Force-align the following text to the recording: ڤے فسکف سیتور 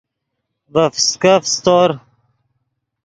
ڤے 0.73 0.85
فسکف 0.93 1.41
سیتور 1.53 1.89